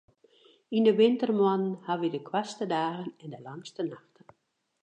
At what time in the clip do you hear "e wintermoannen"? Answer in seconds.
0.87-1.75